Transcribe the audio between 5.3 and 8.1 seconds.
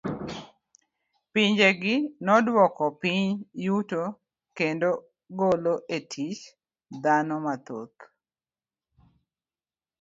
golo e tich dhano mathoth.